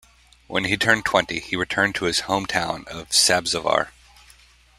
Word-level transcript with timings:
When 0.47 0.63
he 0.63 0.77
turned 0.77 1.05
twenty, 1.05 1.39
he 1.39 1.55
returned 1.55 1.93
to 1.93 2.05
his 2.05 2.21
hometown 2.21 2.87
of 2.87 3.09
Sabzavar. 3.09 3.89